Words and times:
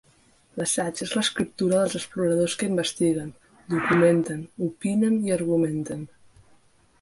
L'assaig 0.59 1.01
és 1.05 1.11
l'escriptura 1.17 1.81
dels 1.81 1.97
exploradors 1.99 2.55
que 2.61 2.69
investiguen, 2.69 3.29
documenten, 3.75 4.41
opinen 4.71 5.21
i 5.29 5.37
argumenten. 5.37 6.03